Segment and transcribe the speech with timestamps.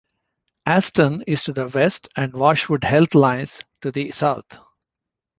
[0.65, 4.57] Aston is to the west and Washwood Heath lies to the south.